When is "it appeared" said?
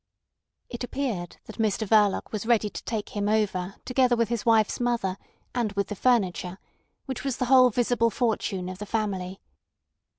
0.67-1.37